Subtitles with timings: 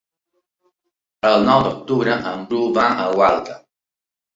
[1.33, 3.65] El nou d'octubre en Bru va a Gualta.